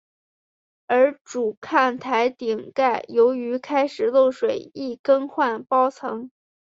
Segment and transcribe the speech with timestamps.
[0.87, 6.31] 而主看台顶盖由于开始漏水亦更换包层。